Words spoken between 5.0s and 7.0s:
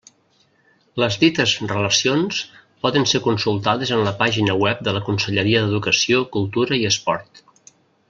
Conselleria d'Educació, Cultura i